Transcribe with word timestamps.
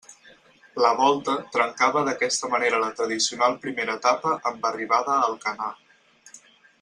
La 0.83 0.89
Volta 1.01 1.35
trencava 1.57 2.01
d'aquesta 2.07 2.49
manera 2.55 2.79
la 2.85 2.89
tradicional 3.01 3.59
primera 3.69 3.99
etapa 4.01 4.33
amb 4.53 4.69
arribada 4.71 5.13
a 5.19 5.29
Alcanar. 5.31 5.73